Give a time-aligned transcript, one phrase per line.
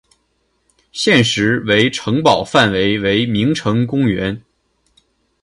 [0.91, 4.41] 现时为城堡范围为名城公园。